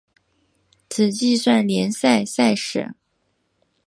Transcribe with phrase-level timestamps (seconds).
[0.89, 2.95] 只计算联赛赛事。